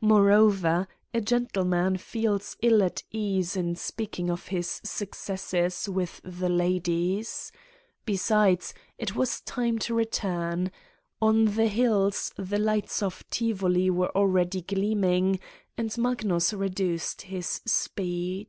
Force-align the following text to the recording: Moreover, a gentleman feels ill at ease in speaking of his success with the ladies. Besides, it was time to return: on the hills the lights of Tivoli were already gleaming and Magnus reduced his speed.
Moreover, 0.00 0.88
a 1.14 1.20
gentleman 1.20 1.96
feels 1.96 2.56
ill 2.60 2.82
at 2.82 3.04
ease 3.12 3.54
in 3.54 3.76
speaking 3.76 4.30
of 4.30 4.48
his 4.48 4.80
success 4.82 5.88
with 5.88 6.20
the 6.24 6.48
ladies. 6.48 7.52
Besides, 8.04 8.74
it 8.98 9.14
was 9.14 9.42
time 9.42 9.78
to 9.86 9.94
return: 9.94 10.72
on 11.22 11.44
the 11.54 11.68
hills 11.68 12.32
the 12.36 12.58
lights 12.58 13.00
of 13.00 13.22
Tivoli 13.30 13.88
were 13.88 14.10
already 14.16 14.60
gleaming 14.62 15.38
and 15.78 15.96
Magnus 15.96 16.52
reduced 16.52 17.22
his 17.22 17.60
speed. 17.64 18.48